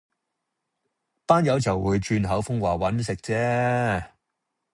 [1.27, 4.09] 班友就會轉口風話搵食啫